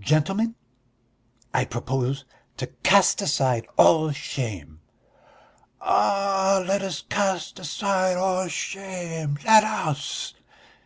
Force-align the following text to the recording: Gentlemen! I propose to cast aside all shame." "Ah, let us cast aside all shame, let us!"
Gentlemen! 0.00 0.54
I 1.52 1.66
propose 1.66 2.24
to 2.56 2.68
cast 2.82 3.20
aside 3.20 3.68
all 3.76 4.10
shame." 4.10 4.80
"Ah, 5.82 6.64
let 6.66 6.80
us 6.80 7.02
cast 7.02 7.58
aside 7.58 8.16
all 8.16 8.48
shame, 8.48 9.36
let 9.44 9.64
us!" 9.64 10.32